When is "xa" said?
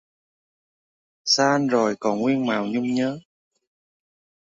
1.25-1.45